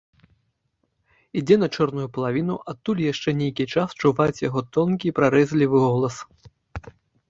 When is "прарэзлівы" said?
5.23-5.77